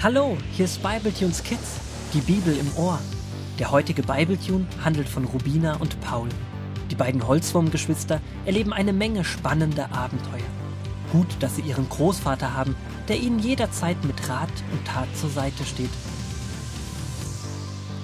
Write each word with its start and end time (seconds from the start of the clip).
Hallo, 0.00 0.38
hier 0.52 0.66
ist 0.66 0.80
Bibletunes 0.80 1.42
Kids, 1.42 1.80
die 2.14 2.20
Bibel 2.20 2.56
im 2.56 2.70
Ohr. 2.76 3.00
Der 3.58 3.72
heutige 3.72 4.04
Bibletune 4.04 4.64
handelt 4.84 5.08
von 5.08 5.24
Rubina 5.24 5.74
und 5.78 6.00
Paul. 6.00 6.28
Die 6.88 6.94
beiden 6.94 7.26
Holzwurmgeschwister 7.26 8.20
erleben 8.46 8.72
eine 8.72 8.92
Menge 8.92 9.24
spannender 9.24 9.90
Abenteuer. 9.90 10.46
Gut, 11.10 11.26
dass 11.40 11.56
sie 11.56 11.62
ihren 11.62 11.88
Großvater 11.88 12.54
haben, 12.54 12.76
der 13.08 13.18
ihnen 13.18 13.40
jederzeit 13.40 13.96
mit 14.04 14.28
Rat 14.28 14.52
und 14.70 14.86
Tat 14.86 15.08
zur 15.16 15.30
Seite 15.30 15.64
steht. 15.64 15.90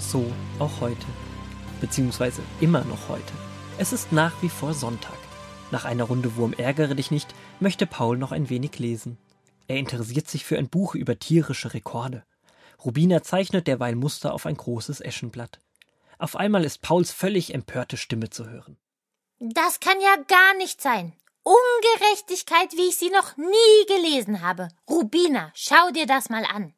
So 0.01 0.27
auch 0.59 0.80
heute. 0.80 1.06
Beziehungsweise 1.80 2.42
immer 2.61 2.83
noch 2.87 3.09
heute. 3.09 3.33
Es 3.79 3.92
ist 3.92 4.11
nach 4.11 4.33
wie 4.42 4.48
vor 4.48 4.74
Sonntag. 4.74 5.19
Nach 5.70 5.84
einer 5.84 6.05
Runde 6.05 6.34
Wurm 6.34 6.55
ärgere 6.55 6.97
dich 6.97 7.12
nicht, 7.12 7.33
möchte 7.61 7.87
Paul 7.87 8.19
noch 8.19 8.33
ein 8.33 8.51
wenig 8.51 8.80
lesen. 8.80 9.16
Er 9.66 9.77
interessiert 9.77 10.28
sich 10.28 10.45
für 10.45 10.59
ein 10.59 10.68
Buch 10.68 10.95
über 10.95 11.18
tierische 11.18 11.74
Rekorde. 11.74 12.24
Rubina 12.84 13.23
zeichnet 13.23 13.66
derweil 13.66 13.95
Muster 13.95 14.34
auf 14.34 14.46
ein 14.46 14.56
großes 14.56 15.00
Eschenblatt. 15.00 15.60
Auf 16.18 16.37
einmal 16.37 16.64
ist 16.64 16.82
Pauls 16.82 17.10
völlig 17.10 17.54
empörte 17.54 17.96
Stimme 17.96 18.30
zu 18.30 18.48
hören. 18.48 18.77
Das 19.38 19.80
kann 19.80 20.00
ja 20.00 20.16
gar 20.28 20.54
nicht 20.56 20.80
sein. 20.80 21.12
Ungerechtigkeit, 21.42 22.73
wie 22.73 22.88
ich 22.88 22.96
sie 22.96 23.10
noch 23.10 23.37
nie 23.37 23.87
gelesen 23.87 24.40
habe. 24.40 24.68
Rubina, 24.88 25.52
schau 25.54 25.90
dir 25.90 26.06
das 26.06 26.30
mal 26.30 26.45
an. 26.45 26.74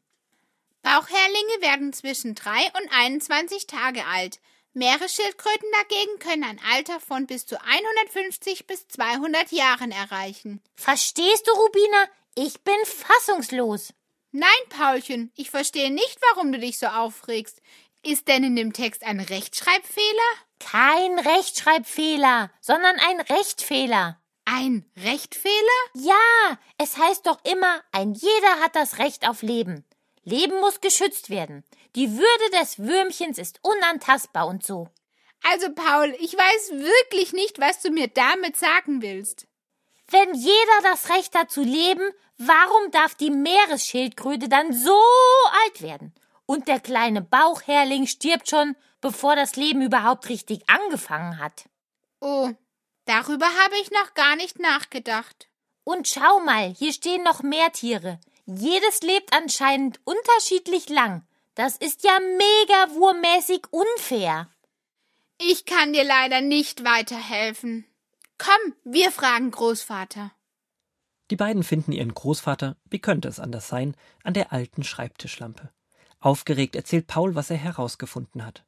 Bauchherlinge 0.82 1.60
werden 1.60 1.92
zwischen 1.92 2.34
drei 2.34 2.60
und 2.80 2.90
21 2.92 3.66
Tage 3.66 4.04
alt. 4.06 4.40
Meeresschildkröten 4.73 5.68
dagegen 5.73 6.18
können 6.18 6.45
ein 6.45 6.60
Alter 6.73 7.00
von 7.00 7.26
bis 7.26 7.46
zu 7.46 7.60
150 7.60 8.66
bis 8.66 8.87
200 8.88 9.50
Jahren 9.50 9.90
erreichen. 9.90 10.60
Verstehst 10.74 11.48
du, 11.48 11.52
Rubina? 11.52 12.04
Ich 12.38 12.62
bin 12.62 12.76
fassungslos. 12.84 13.95
Nein, 14.30 14.51
Paulchen, 14.68 15.32
ich 15.37 15.51
verstehe 15.51 15.90
nicht, 15.90 16.18
warum 16.29 16.52
du 16.52 16.59
dich 16.59 16.78
so 16.78 16.87
aufregst. 16.87 17.62
Ist 18.04 18.28
denn 18.28 18.45
in 18.45 18.56
dem 18.56 18.74
Text 18.74 19.02
ein 19.04 19.20
Rechtschreibfehler? 19.20 20.04
Kein 20.59 21.18
Rechtschreibfehler, 21.18 22.51
sondern 22.60 22.96
ein 23.09 23.20
Rechtfehler. 23.23 24.20
Ein 24.45 24.84
Rechtfehler? 24.98 25.54
Ja, 25.95 26.59
es 26.76 26.98
heißt 26.98 27.26
doch 27.26 27.43
immer, 27.45 27.82
ein 27.90 28.12
jeder 28.12 28.60
hat 28.60 28.76
das 28.76 28.98
Recht 28.98 29.26
auf 29.26 29.40
Leben. 29.40 29.87
Leben 30.23 30.60
muss 30.60 30.82
geschützt 30.82 31.30
werden. 31.30 31.65
Die 31.95 32.18
Würde 32.18 32.60
des 32.60 32.78
Würmchens 32.78 33.38
ist 33.38 33.60
unantastbar 33.62 34.46
und 34.46 34.62
so. 34.62 34.90
Also, 35.43 35.73
Paul, 35.73 36.15
ich 36.21 36.34
weiß 36.34 36.73
wirklich 36.73 37.32
nicht, 37.32 37.60
was 37.60 37.80
du 37.80 37.90
mir 37.90 38.09
damit 38.09 38.59
sagen 38.59 39.00
willst. 39.00 39.46
Wenn 40.09 40.35
jeder 40.35 40.82
das 40.82 41.09
Recht 41.10 41.35
hat 41.35 41.51
zu 41.51 41.62
leben, 41.62 42.09
warum 42.38 42.90
darf 42.93 43.15
die 43.15 43.30
Meeresschildkröte 43.30 44.49
dann 44.49 44.73
so 44.73 45.01
alt 45.65 45.82
werden? 45.82 46.15
Und 46.46 46.68
der 46.68 46.79
kleine 46.79 47.23
Bauchherling 47.23 48.07
stirbt 48.07 48.49
schon, 48.49 48.77
bevor 49.01 49.34
das 49.34 49.57
Leben 49.57 49.82
überhaupt 49.82 50.29
richtig 50.29 50.68
angefangen 50.68 51.38
hat. 51.38 51.65
Oh, 52.21 52.51
darüber 53.04 53.46
habe 53.46 53.77
ich 53.82 53.90
noch 53.90 54.15
gar 54.15 54.37
nicht 54.37 54.60
nachgedacht. 54.60 55.49
Und 55.82 56.09
schau 56.09 56.40
mal, 56.40 56.73
hier 56.73 56.93
stehen 56.93 57.23
noch 57.24 57.43
mehr 57.43 57.73
Tiere. 57.73 58.21
Jedes 58.46 59.02
lebt 59.02 59.32
anscheinend 59.32 60.01
unterschiedlich 60.04 60.88
lang. 60.88 61.27
Das 61.57 61.77
ist 61.77 62.04
ja 62.04 62.18
mega 62.21 62.95
wurmäßig 62.95 63.62
unfair. 63.71 64.49
Ich 65.38 65.65
kann 65.65 65.93
dir 65.93 66.04
leider 66.04 66.41
nicht 66.41 66.84
weiterhelfen. 66.84 67.87
Komm, 68.38 68.75
wir 68.84 69.10
fragen 69.10 69.50
Großvater. 69.50 70.32
Die 71.31 71.37
beiden 71.37 71.62
finden 71.62 71.92
ihren 71.92 72.15
Großvater, 72.15 72.76
wie 72.88 73.00
könnte 73.00 73.28
es 73.28 73.41
anders 73.41 73.69
sein, 73.69 73.97
an 74.22 74.34
der 74.34 74.53
alten 74.53 74.84
Schreibtischlampe. 74.84 75.70
Aufgeregt 76.21 76.77
erzählt 76.77 77.06
Paul, 77.06 77.34
was 77.34 77.50
er 77.50 77.56
herausgefunden 77.56 78.44
hat. 78.44 78.65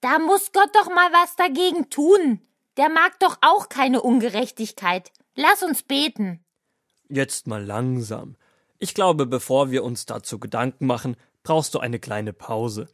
Da 0.00 0.18
muss 0.18 0.52
Gott 0.52 0.70
doch 0.74 0.88
mal 0.88 1.12
was 1.12 1.36
dagegen 1.36 1.90
tun. 1.90 2.40
Der 2.76 2.88
mag 2.88 3.18
doch 3.20 3.38
auch 3.40 3.68
keine 3.68 4.02
Ungerechtigkeit. 4.02 5.12
Lass 5.34 5.62
uns 5.62 5.82
beten. 5.82 6.44
Jetzt 7.08 7.46
mal 7.46 7.64
langsam. 7.64 8.36
Ich 8.78 8.94
glaube, 8.94 9.26
bevor 9.26 9.70
wir 9.70 9.84
uns 9.84 10.06
dazu 10.06 10.38
Gedanken 10.38 10.86
machen, 10.86 11.16
brauchst 11.42 11.74
du 11.74 11.78
eine 11.78 11.98
kleine 11.98 12.32
Pause. 12.32 12.88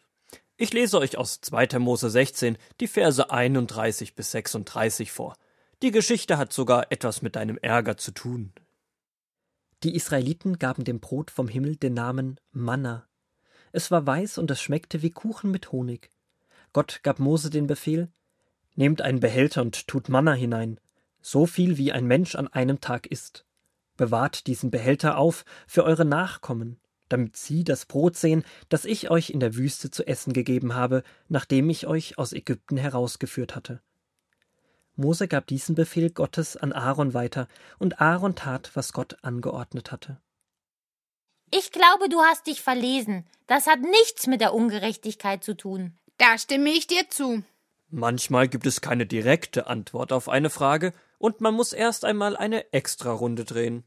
Ich 0.57 0.73
lese 0.73 0.99
euch 0.99 1.17
aus 1.17 1.41
2. 1.41 1.79
Mose 1.79 2.11
16 2.11 2.59
die 2.81 2.87
Verse 2.87 3.31
31 3.31 4.15
bis 4.15 4.31
36 4.33 5.11
vor. 5.11 5.35
Die 5.83 5.93
Geschichte 5.93 6.37
hat 6.37 6.53
sogar 6.53 6.93
etwas 6.93 7.23
mit 7.23 7.37
deinem 7.37 7.57
Ärger 7.57 7.97
zu 7.97 8.13
tun. 8.13 8.53
Die 9.83 9.95
Israeliten 9.95 10.59
gaben 10.59 10.85
dem 10.85 11.01
Brot 11.01 11.31
vom 11.31 11.49
Himmel 11.49 11.77
den 11.77 11.95
Namen 11.95 12.39
Manna. 12.53 13.09
Es 13.73 13.91
war 13.91 14.07
weiß 14.07 14.37
und 14.37 14.51
es 14.51 14.61
schmeckte 14.61 15.01
wie 15.01 15.11
Kuchen 15.11 15.51
mit 15.51 15.73
Honig. 15.73 16.11
Gott 16.75 17.01
gab 17.03 17.19
Mose 17.19 17.49
den 17.49 17.67
Befehl: 17.67 18.13
Nehmt 18.75 19.01
einen 19.01 19.21
Behälter 19.21 19.63
und 19.63 19.89
tut 19.89 20.11
Manna 20.11 20.35
hinein, 20.35 20.79
so 21.23 21.47
viel 21.47 21.79
wie 21.79 21.93
ein 21.93 22.05
Mensch 22.05 22.35
an 22.35 22.49
einem 22.49 22.83
Tag 22.83 23.07
isst. 23.07 23.47
Bewahrt 23.97 24.49
diesen 24.49 24.71
Behälter 24.71 25.17
auf 25.17 25.47
für 25.67 25.85
eure 25.85 26.05
Nachkommen, 26.05 26.79
damit 27.09 27.39
sie 27.39 27.65
das 27.65 27.87
Brot 27.87 28.17
sehen, 28.17 28.45
das 28.69 28.85
ich 28.85 29.11
euch 29.11 29.31
in 29.31 29.41
der 29.41 29.57
Wüste 29.57 29.91
zu 29.91 30.07
essen 30.07 30.35
gegeben 30.35 30.75
habe, 30.75 31.05
nachdem 31.29 31.71
ich 31.71 31.87
euch 31.87 32.19
aus 32.19 32.35
Ägypten 32.35 32.77
herausgeführt 32.77 33.57
hatte. 33.57 33.81
Mose 35.01 35.27
gab 35.27 35.47
diesen 35.47 35.75
Befehl 35.75 36.11
Gottes 36.11 36.57
an 36.57 36.73
Aaron 36.73 37.15
weiter, 37.15 37.49
und 37.79 38.01
Aaron 38.01 38.37
tat, 38.37 38.71
was 38.75 38.93
Gott 38.93 39.17
angeordnet 39.23 39.91
hatte. 39.91 40.21
Ich 41.51 41.73
glaube, 41.73 42.09
du 42.09 42.21
hast 42.21 42.47
dich 42.47 42.63
verlesen. 42.63 43.27
Das 43.49 43.67
hat 43.67 43.81
nichts 43.81 44.29
mit 44.29 44.41
der 44.41 44.55
Ungerechtigkeit 44.55 45.43
zu 45.43 45.57
tun. 45.57 45.99
Da 46.19 46.39
stimme 46.39 46.71
ich 46.71 46.87
dir 46.87 47.09
zu. 47.11 47.43
Manchmal 47.89 48.47
gibt 48.47 48.67
es 48.67 48.81
keine 48.81 49.07
direkte 49.07 49.67
Antwort 49.67 50.13
auf 50.13 50.29
eine 50.29 50.51
Frage, 50.51 50.93
und 51.19 51.41
man 51.41 51.55
muss 51.55 51.73
erst 51.73 52.05
einmal 52.05 52.37
eine 52.37 52.73
Extrarunde 52.73 53.45
drehen. 53.45 53.85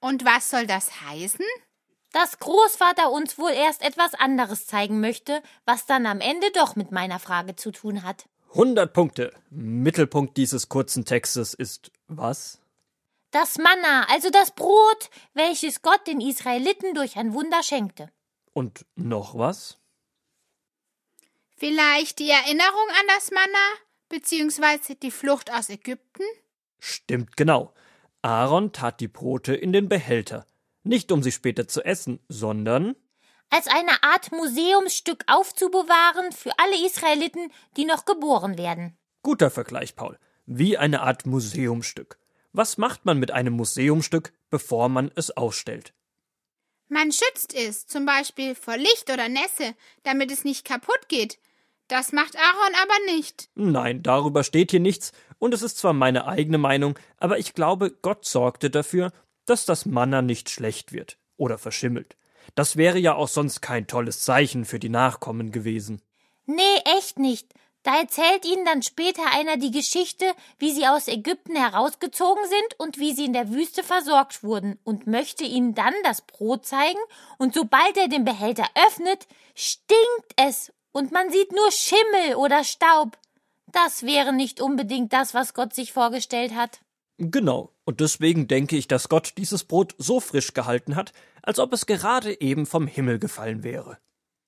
Und 0.00 0.24
was 0.24 0.50
soll 0.50 0.66
das 0.66 1.00
heißen? 1.00 1.44
Dass 2.12 2.38
Großvater 2.38 3.10
uns 3.10 3.38
wohl 3.38 3.50
erst 3.50 3.82
etwas 3.82 4.14
anderes 4.14 4.66
zeigen 4.66 5.00
möchte, 5.00 5.42
was 5.64 5.86
dann 5.86 6.06
am 6.06 6.20
Ende 6.20 6.50
doch 6.52 6.76
mit 6.76 6.92
meiner 6.92 7.18
Frage 7.18 7.56
zu 7.56 7.72
tun 7.72 8.02
hat. 8.02 8.26
100 8.54 8.92
Punkte. 8.92 9.32
Mittelpunkt 9.50 10.36
dieses 10.36 10.68
kurzen 10.68 11.04
Textes 11.04 11.54
ist 11.54 11.90
was? 12.06 12.60
Das 13.32 13.58
Manna, 13.58 14.06
also 14.08 14.30
das 14.30 14.52
Brot, 14.52 15.10
welches 15.34 15.82
Gott 15.82 16.06
den 16.06 16.20
Israeliten 16.20 16.94
durch 16.94 17.16
ein 17.16 17.34
Wunder 17.34 17.64
schenkte. 17.64 18.12
Und 18.52 18.86
noch 18.94 19.36
was? 19.36 19.78
Vielleicht 21.56 22.20
die 22.20 22.30
Erinnerung 22.30 22.88
an 22.90 23.06
das 23.08 23.32
Manna, 23.32 23.66
beziehungsweise 24.08 24.94
die 24.94 25.10
Flucht 25.10 25.52
aus 25.52 25.68
Ägypten? 25.68 26.22
Stimmt 26.78 27.36
genau. 27.36 27.74
Aaron 28.22 28.70
tat 28.72 29.00
die 29.00 29.08
Brote 29.08 29.56
in 29.56 29.72
den 29.72 29.88
Behälter. 29.88 30.46
Nicht 30.84 31.10
um 31.10 31.24
sie 31.24 31.32
später 31.32 31.66
zu 31.66 31.84
essen, 31.84 32.20
sondern 32.28 32.94
als 33.50 33.66
eine 33.66 34.02
Art 34.02 34.32
Museumsstück 34.32 35.24
aufzubewahren 35.26 36.32
für 36.32 36.50
alle 36.58 36.86
Israeliten, 36.86 37.52
die 37.76 37.84
noch 37.84 38.04
geboren 38.04 38.58
werden. 38.58 38.96
Guter 39.22 39.50
Vergleich, 39.50 39.96
Paul. 39.96 40.18
Wie 40.46 40.76
eine 40.76 41.02
Art 41.02 41.26
Museumsstück. 41.26 42.18
Was 42.52 42.78
macht 42.78 43.04
man 43.04 43.18
mit 43.18 43.30
einem 43.30 43.54
Museumstück, 43.54 44.32
bevor 44.50 44.88
man 44.88 45.10
es 45.14 45.30
ausstellt? 45.30 45.94
Man 46.88 47.10
schützt 47.10 47.54
es, 47.54 47.86
zum 47.86 48.04
Beispiel 48.04 48.54
vor 48.54 48.76
Licht 48.76 49.10
oder 49.10 49.28
Nässe, 49.28 49.74
damit 50.02 50.30
es 50.30 50.44
nicht 50.44 50.64
kaputt 50.64 51.08
geht. 51.08 51.38
Das 51.88 52.12
macht 52.12 52.36
Aaron 52.36 52.74
aber 52.82 53.14
nicht. 53.14 53.48
Nein, 53.54 54.02
darüber 54.02 54.44
steht 54.44 54.70
hier 54.70 54.80
nichts, 54.80 55.12
und 55.38 55.52
es 55.52 55.62
ist 55.62 55.78
zwar 55.78 55.92
meine 55.92 56.26
eigene 56.26 56.58
Meinung, 56.58 56.98
aber 57.16 57.38
ich 57.38 57.54
glaube, 57.54 57.90
Gott 57.90 58.24
sorgte 58.24 58.70
dafür, 58.70 59.12
dass 59.46 59.66
das 59.66 59.84
Manna 59.84 60.22
nicht 60.22 60.48
schlecht 60.48 60.92
wird 60.92 61.18
oder 61.36 61.58
verschimmelt. 61.58 62.16
Das 62.54 62.76
wäre 62.76 62.98
ja 62.98 63.14
auch 63.14 63.28
sonst 63.28 63.60
kein 63.60 63.86
tolles 63.86 64.20
Zeichen 64.22 64.64
für 64.64 64.78
die 64.78 64.88
Nachkommen 64.88 65.50
gewesen. 65.52 66.02
Nee, 66.46 66.62
echt 66.98 67.18
nicht. 67.18 67.48
Da 67.84 67.98
erzählt 67.98 68.46
ihnen 68.46 68.64
dann 68.64 68.82
später 68.82 69.22
einer 69.32 69.58
die 69.58 69.70
Geschichte, 69.70 70.24
wie 70.58 70.72
sie 70.72 70.86
aus 70.86 71.06
Ägypten 71.06 71.54
herausgezogen 71.54 72.42
sind 72.48 72.80
und 72.80 72.98
wie 72.98 73.12
sie 73.12 73.26
in 73.26 73.34
der 73.34 73.50
Wüste 73.50 73.82
versorgt 73.82 74.42
wurden 74.42 74.78
und 74.84 75.06
möchte 75.06 75.44
ihnen 75.44 75.74
dann 75.74 75.92
das 76.02 76.22
Brot 76.22 76.64
zeigen 76.64 76.98
und 77.36 77.52
sobald 77.52 77.98
er 77.98 78.08
den 78.08 78.24
Behälter 78.24 78.64
öffnet, 78.86 79.26
stinkt 79.54 80.32
es 80.36 80.72
und 80.92 81.12
man 81.12 81.30
sieht 81.30 81.52
nur 81.52 81.70
Schimmel 81.70 82.36
oder 82.36 82.64
Staub. 82.64 83.18
Das 83.66 84.04
wäre 84.04 84.32
nicht 84.32 84.62
unbedingt 84.62 85.12
das, 85.12 85.34
was 85.34 85.52
Gott 85.52 85.74
sich 85.74 85.92
vorgestellt 85.92 86.54
hat. 86.54 86.80
Genau, 87.18 87.72
und 87.84 88.00
deswegen 88.00 88.48
denke 88.48 88.76
ich, 88.76 88.88
dass 88.88 89.08
Gott 89.08 89.34
dieses 89.36 89.64
Brot 89.64 89.94
so 89.98 90.20
frisch 90.20 90.52
gehalten 90.52 90.96
hat, 90.96 91.12
als 91.42 91.58
ob 91.58 91.72
es 91.72 91.86
gerade 91.86 92.40
eben 92.40 92.66
vom 92.66 92.86
Himmel 92.86 93.18
gefallen 93.18 93.62
wäre. 93.62 93.98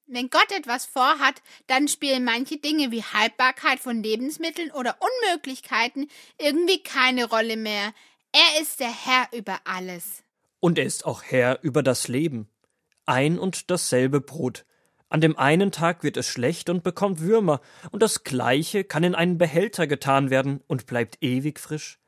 Wenn 0.08 0.30
Gott 0.30 0.50
etwas 0.52 0.86
vorhat, 0.86 1.42
dann 1.66 1.88
spielen 1.88 2.24
manche 2.24 2.58
Dinge 2.58 2.92
wie 2.92 3.02
Haltbarkeit 3.02 3.80
von 3.80 4.02
Lebensmitteln 4.02 4.70
oder 4.70 4.96
Unmöglichkeiten 5.00 6.08
irgendwie 6.38 6.82
keine 6.82 7.28
Rolle 7.28 7.56
mehr. 7.56 7.92
Er 8.32 8.62
ist 8.62 8.80
der 8.80 8.92
Herr 8.92 9.28
über 9.32 9.58
alles. 9.64 10.22
Und 10.60 10.78
er 10.78 10.84
ist 10.84 11.06
auch 11.06 11.22
Herr 11.22 11.60
über 11.62 11.82
das 11.82 12.08
Leben. 12.08 12.48
ein 13.06 13.38
und 13.38 13.70
dasselbe 13.70 14.20
Brot. 14.20 14.64
An 15.08 15.20
dem 15.20 15.38
einen 15.38 15.70
Tag 15.70 16.02
wird 16.02 16.16
es 16.16 16.26
schlecht 16.26 16.68
und 16.68 16.82
bekommt 16.82 17.20
Würmer, 17.20 17.60
und 17.92 18.02
das 18.02 18.24
gleiche 18.24 18.82
kann 18.82 19.04
in 19.04 19.14
einen 19.14 19.38
Behälter 19.38 19.86
getan 19.86 20.30
werden 20.30 20.60
und 20.66 20.86
bleibt 20.86 21.18
ewig 21.22 21.60
frisch. 21.60 22.00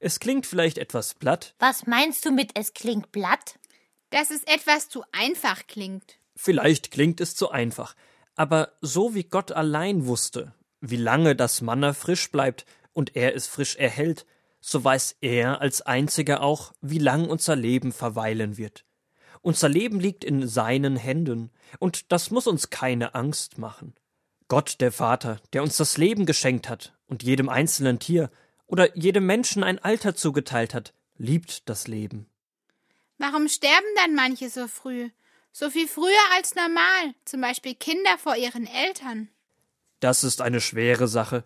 Es 0.00 0.20
klingt 0.20 0.46
vielleicht 0.46 0.78
etwas 0.78 1.14
platt. 1.14 1.54
Was 1.58 1.86
meinst 1.86 2.24
du 2.24 2.30
mit 2.30 2.52
es 2.54 2.72
klingt 2.72 3.10
platt? 3.10 3.58
Dass 4.10 4.30
es 4.30 4.42
etwas 4.44 4.88
zu 4.88 5.02
einfach 5.12 5.66
klingt. 5.66 6.18
Vielleicht 6.36 6.90
klingt 6.90 7.20
es 7.20 7.34
zu 7.34 7.50
einfach. 7.50 7.94
Aber 8.36 8.72
so 8.80 9.14
wie 9.14 9.24
Gott 9.24 9.50
allein 9.50 10.06
wusste, 10.06 10.54
wie 10.80 10.96
lange 10.96 11.34
das 11.34 11.60
Manna 11.60 11.92
frisch 11.92 12.30
bleibt 12.30 12.64
und 12.92 13.16
er 13.16 13.34
es 13.34 13.48
frisch 13.48 13.76
erhält, 13.76 14.24
so 14.60 14.82
weiß 14.82 15.16
er 15.20 15.60
als 15.60 15.82
einziger 15.82 16.42
auch, 16.42 16.72
wie 16.80 16.98
lang 16.98 17.28
unser 17.28 17.56
Leben 17.56 17.92
verweilen 17.92 18.56
wird. 18.56 18.84
Unser 19.40 19.68
Leben 19.68 20.00
liegt 20.00 20.24
in 20.24 20.46
seinen 20.48 20.96
Händen, 20.96 21.50
und 21.78 22.12
das 22.12 22.30
muss 22.30 22.46
uns 22.46 22.70
keine 22.70 23.14
Angst 23.14 23.58
machen. 23.58 23.94
Gott, 24.48 24.80
der 24.80 24.92
Vater, 24.92 25.40
der 25.52 25.62
uns 25.62 25.76
das 25.76 25.98
Leben 25.98 26.26
geschenkt 26.26 26.68
hat 26.68 26.96
und 27.06 27.22
jedem 27.22 27.48
einzelnen 27.48 27.98
Tier 27.98 28.30
oder 28.68 28.96
jedem 28.96 29.26
Menschen 29.26 29.64
ein 29.64 29.80
Alter 29.80 30.14
zugeteilt 30.14 30.74
hat, 30.74 30.94
liebt 31.16 31.68
das 31.68 31.88
Leben. 31.88 32.26
Warum 33.18 33.48
sterben 33.48 33.86
dann 33.96 34.14
manche 34.14 34.48
so 34.48 34.68
früh? 34.68 35.10
So 35.50 35.70
viel 35.70 35.88
früher 35.88 36.12
als 36.36 36.54
normal, 36.54 37.14
zum 37.24 37.40
Beispiel 37.40 37.74
Kinder 37.74 38.16
vor 38.18 38.36
ihren 38.36 38.66
Eltern. 38.66 39.28
Das 39.98 40.22
ist 40.22 40.40
eine 40.40 40.60
schwere 40.60 41.08
Sache, 41.08 41.42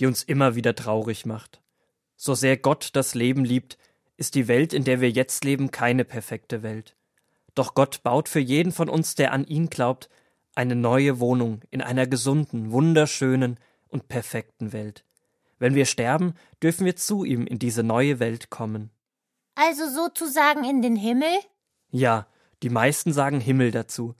die 0.00 0.06
uns 0.06 0.24
immer 0.24 0.56
wieder 0.56 0.74
traurig 0.74 1.26
macht. 1.26 1.60
So 2.16 2.34
sehr 2.34 2.56
Gott 2.56 2.90
das 2.94 3.14
Leben 3.14 3.44
liebt, 3.44 3.78
ist 4.16 4.34
die 4.34 4.48
Welt, 4.48 4.72
in 4.72 4.84
der 4.84 5.00
wir 5.00 5.10
jetzt 5.10 5.44
leben, 5.44 5.70
keine 5.70 6.04
perfekte 6.04 6.62
Welt. 6.62 6.96
Doch 7.54 7.74
Gott 7.74 8.02
baut 8.02 8.28
für 8.28 8.40
jeden 8.40 8.72
von 8.72 8.88
uns, 8.88 9.14
der 9.14 9.32
an 9.32 9.44
ihn 9.44 9.70
glaubt, 9.70 10.08
eine 10.54 10.74
neue 10.74 11.20
Wohnung 11.20 11.60
in 11.70 11.82
einer 11.82 12.06
gesunden, 12.06 12.72
wunderschönen 12.72 13.58
und 13.88 14.08
perfekten 14.08 14.72
Welt. 14.72 15.04
Wenn 15.62 15.76
wir 15.76 15.86
sterben, 15.86 16.34
dürfen 16.60 16.84
wir 16.86 16.96
zu 16.96 17.22
ihm 17.22 17.46
in 17.46 17.60
diese 17.60 17.84
neue 17.84 18.18
Welt 18.18 18.50
kommen. 18.50 18.90
Also 19.54 19.88
sozusagen 19.88 20.64
in 20.64 20.82
den 20.82 20.96
Himmel? 20.96 21.30
Ja, 21.92 22.26
die 22.64 22.68
meisten 22.68 23.12
sagen 23.12 23.38
Himmel 23.40 23.70
dazu. 23.70 24.16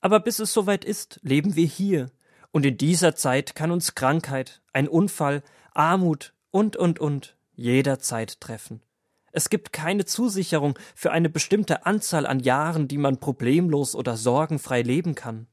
Aber 0.00 0.20
bis 0.20 0.38
es 0.38 0.54
soweit 0.54 0.86
ist, 0.86 1.20
leben 1.22 1.54
wir 1.54 1.66
hier. 1.66 2.06
Und 2.50 2.64
in 2.64 2.78
dieser 2.78 3.14
Zeit 3.14 3.54
kann 3.54 3.72
uns 3.72 3.94
Krankheit, 3.94 4.62
ein 4.72 4.88
Unfall, 4.88 5.42
Armut 5.74 6.32
und, 6.50 6.78
und, 6.78 6.98
und 6.98 7.36
jederzeit 7.52 8.40
treffen. 8.40 8.80
Es 9.32 9.50
gibt 9.50 9.74
keine 9.74 10.06
Zusicherung 10.06 10.78
für 10.94 11.12
eine 11.12 11.28
bestimmte 11.28 11.84
Anzahl 11.84 12.26
an 12.26 12.40
Jahren, 12.40 12.88
die 12.88 12.96
man 12.96 13.20
problemlos 13.20 13.94
oder 13.94 14.16
sorgenfrei 14.16 14.80
leben 14.80 15.14
kann. 15.14 15.46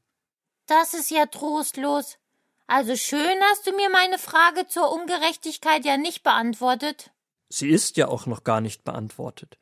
Das 0.66 0.94
ist 0.94 1.10
ja 1.10 1.26
trostlos. 1.26 2.16
Also 2.66 2.96
schön 2.96 3.38
hast 3.50 3.66
du 3.66 3.72
mir 3.72 3.90
meine 3.90 4.18
Frage 4.18 4.66
zur 4.66 4.90
Ungerechtigkeit 4.90 5.84
ja 5.84 5.96
nicht 5.96 6.22
beantwortet. 6.22 7.10
Sie 7.50 7.68
ist 7.68 7.96
ja 7.96 8.08
auch 8.08 8.26
noch 8.26 8.42
gar 8.42 8.60
nicht 8.60 8.84
beantwortet. 8.84 9.58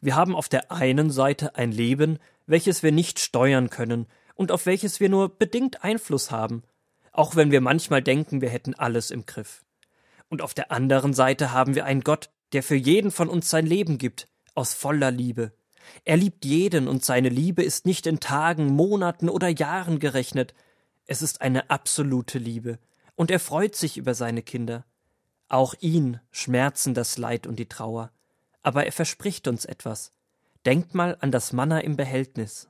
Wir 0.00 0.16
haben 0.16 0.34
auf 0.34 0.48
der 0.48 0.72
einen 0.72 1.10
Seite 1.10 1.56
ein 1.56 1.70
Leben, 1.70 2.18
welches 2.46 2.82
wir 2.82 2.92
nicht 2.92 3.18
steuern 3.18 3.70
können 3.70 4.06
und 4.34 4.52
auf 4.52 4.66
welches 4.66 5.00
wir 5.00 5.08
nur 5.08 5.28
bedingt 5.28 5.84
Einfluss 5.84 6.30
haben, 6.30 6.62
auch 7.12 7.36
wenn 7.36 7.50
wir 7.50 7.60
manchmal 7.60 8.02
denken, 8.02 8.40
wir 8.40 8.50
hätten 8.50 8.74
alles 8.74 9.10
im 9.10 9.26
Griff. 9.26 9.64
Und 10.28 10.42
auf 10.42 10.54
der 10.54 10.72
anderen 10.72 11.12
Seite 11.12 11.52
haben 11.52 11.74
wir 11.74 11.84
einen 11.84 12.02
Gott, 12.02 12.30
der 12.52 12.62
für 12.62 12.74
jeden 12.74 13.10
von 13.10 13.28
uns 13.28 13.50
sein 13.50 13.66
Leben 13.66 13.98
gibt, 13.98 14.28
aus 14.54 14.74
voller 14.74 15.10
Liebe. 15.10 15.52
Er 16.04 16.16
liebt 16.16 16.44
jeden 16.44 16.88
und 16.88 17.04
seine 17.04 17.28
Liebe 17.28 17.62
ist 17.62 17.86
nicht 17.86 18.06
in 18.06 18.18
Tagen, 18.18 18.68
Monaten 18.68 19.28
oder 19.28 19.48
Jahren 19.48 19.98
gerechnet. 19.98 20.54
Es 21.06 21.22
ist 21.22 21.40
eine 21.40 21.70
absolute 21.70 22.38
Liebe. 22.38 22.78
Und 23.14 23.30
er 23.30 23.40
freut 23.40 23.76
sich 23.76 23.96
über 23.96 24.14
seine 24.14 24.42
Kinder. 24.42 24.84
Auch 25.48 25.74
ihn 25.80 26.20
schmerzen 26.30 26.94
das 26.94 27.18
Leid 27.18 27.46
und 27.46 27.56
die 27.56 27.68
Trauer. 27.68 28.10
Aber 28.62 28.84
er 28.84 28.92
verspricht 28.92 29.46
uns 29.48 29.64
etwas. 29.64 30.12
Denkt 30.66 30.94
mal 30.94 31.16
an 31.20 31.30
das 31.30 31.52
Manna 31.52 31.80
im 31.80 31.96
Behältnis. 31.96 32.68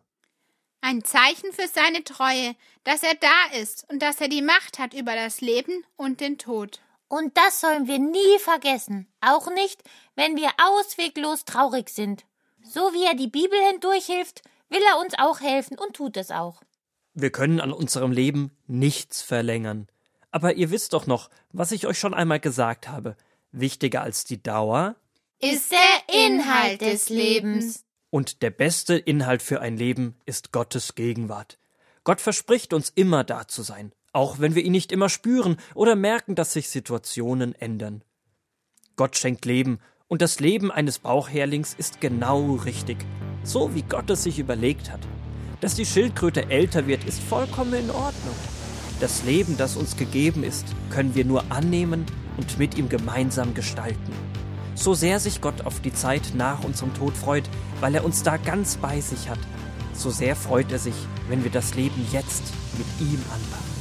Ein 0.83 1.03
Zeichen 1.03 1.53
für 1.53 1.67
seine 1.67 2.05
Treue, 2.05 2.55
dass 2.85 3.03
er 3.03 3.15
da 3.15 3.59
ist 3.61 3.89
und 3.91 4.01
dass 4.03 4.21
er 4.21 4.29
die 4.29 4.43
Macht 4.43 4.79
hat 4.79 4.93
über 4.93 5.15
das 5.15 5.41
Leben 5.41 5.85
und 5.97 6.21
den 6.21 6.39
Tod. 6.39 6.81
Und 7.09 7.37
das 7.37 7.61
sollen 7.61 7.87
wir 7.87 7.99
nie 7.99 8.39
vergessen, 8.41 9.09
auch 9.21 9.51
nicht, 9.51 9.83
wenn 10.15 10.37
wir 10.37 10.51
ausweglos 10.59 11.45
traurig 11.45 11.89
sind. 11.89 12.25
So 12.63 12.93
wie 12.93 13.05
er 13.05 13.15
die 13.15 13.29
Bibel 13.29 13.59
hindurchhilft, 13.71 14.43
will 14.69 14.83
er 14.83 15.01
uns 15.01 15.15
auch 15.17 15.41
helfen 15.41 15.79
und 15.79 15.95
tut 15.95 16.17
es 16.17 16.31
auch. 16.31 16.63
Wir 17.17 17.31
können 17.31 17.59
an 17.59 17.73
unserem 17.73 18.13
Leben 18.13 18.53
nichts 18.69 19.23
verlängern. 19.23 19.89
Aber 20.31 20.55
ihr 20.55 20.71
wisst 20.71 20.93
doch 20.93 21.09
noch, 21.09 21.29
was 21.51 21.73
ich 21.73 21.89
euch 21.89 21.99
schon 21.99 22.15
einmal 22.15 22.39
gesagt 22.39 22.89
habe. 22.89 23.17
Wichtiger 23.51 24.03
als 24.03 24.23
die 24.23 24.41
Dauer 24.41 24.95
ist 25.41 25.73
der 25.73 26.15
Inhalt 26.27 26.81
des 26.81 27.09
Lebens. 27.09 27.85
Und 28.11 28.43
der 28.43 28.51
beste 28.51 28.95
Inhalt 28.97 29.43
für 29.43 29.61
ein 29.61 29.77
Leben 29.77 30.15
ist 30.27 30.53
Gottes 30.53 30.95
Gegenwart. 30.95 31.59
Gott 32.05 32.21
verspricht 32.21 32.73
uns 32.73 32.91
immer 32.95 33.25
da 33.25 33.49
zu 33.49 33.63
sein 33.63 33.93
auch 34.17 34.39
wenn 34.39 34.55
wir 34.55 34.65
ihn 34.65 34.73
nicht 34.73 34.93
immer 34.93 35.11
spüren 35.11 35.59
oder 35.75 35.95
merken, 35.95 36.35
dass 36.35 36.55
sich 36.55 36.71
Situationen 36.71 37.55
ändern. 37.55 38.03
Gott 38.97 39.15
schenkt 39.15 39.45
Leben, 39.45 39.79
und 40.09 40.23
das 40.23 40.41
Leben 40.41 40.71
eines 40.71 41.01
Bauchherlings 41.01 41.75
ist 41.75 42.01
genau 42.01 42.55
richtig, 42.55 42.97
so 43.43 43.75
wie 43.75 43.83
Gott 43.83 44.09
es 44.09 44.23
sich 44.23 44.39
überlegt 44.39 44.91
hat. 44.91 45.01
Dass 45.61 45.75
die 45.75 45.87
Schildkröte 45.87 46.51
älter 46.51 46.87
wird, 46.87 47.05
ist 47.05 47.23
vollkommen 47.23 47.73
in 47.73 47.91
Ordnung. 47.91 48.35
Das 49.01 49.25
Leben, 49.25 49.57
das 49.57 49.77
uns 49.77 49.97
gegeben 49.97 50.45
ist, 50.45 50.67
können 50.91 51.15
wir 51.15 51.25
nur 51.25 51.51
annehmen 51.51 52.05
und 52.37 52.59
mit 52.59 52.77
ihm 52.77 52.89
gemeinsam 52.89 53.55
gestalten. 53.55 54.13
So 54.75 54.93
sehr 54.93 55.19
sich 55.19 55.41
Gott 55.41 55.65
auf 55.65 55.81
die 55.81 55.95
Zeit 55.95 56.33
nach 56.35 56.63
unserem 56.63 56.93
Tod 56.93 57.17
freut, 57.17 57.49
weil 57.81 57.95
er 57.95 58.05
uns 58.05 58.23
da 58.23 58.37
ganz 58.37 58.77
bei 58.77 59.01
sich 59.01 59.31
hat, 59.31 59.39
so 59.95 60.11
sehr 60.11 60.37
freut 60.37 60.71
er 60.71 60.79
sich, 60.79 60.95
wenn 61.29 61.43
wir 61.43 61.51
das 61.51 61.75
Leben 61.75 62.07
jetzt 62.13 62.45
mit 62.77 62.87
ihm 63.01 63.23
anpacken. 63.33 63.76